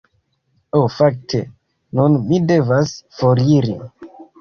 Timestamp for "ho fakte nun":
0.77-2.19